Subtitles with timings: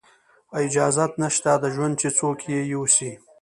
[0.63, 3.11] اجازت نشته د ژوند چې څوک یې یوسي